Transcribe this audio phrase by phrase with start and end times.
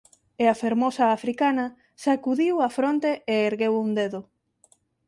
[0.43, 1.65] E a fermosa africana
[2.03, 4.21] sacudiu a fronte e ergueu un dedo.